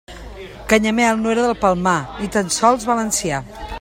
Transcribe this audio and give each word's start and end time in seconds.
Canyamel 0.71 1.19
no 1.21 1.33
era 1.35 1.43
del 1.47 1.53
Palmar, 1.65 1.95
ni 2.23 2.31
tan 2.37 2.51
sols 2.57 2.89
valencià. 2.93 3.45